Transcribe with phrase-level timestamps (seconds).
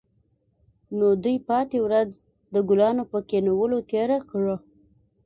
[0.97, 2.09] نو دوی پاتې ورځ
[2.53, 4.55] د ګلانو په کینولو تیره کړه